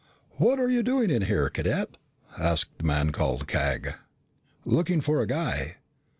[0.37, 1.95] "What are you doing in here, Cadet?"
[2.35, 3.93] asked the man called Cag.
[4.65, 5.75] "Looking for a guy."